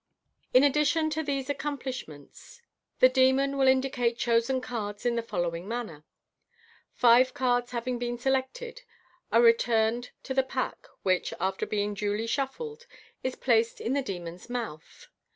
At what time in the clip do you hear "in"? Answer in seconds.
0.51-0.63, 5.05-5.15, 13.79-13.93